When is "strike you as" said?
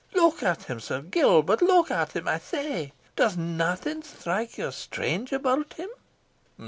4.01-4.75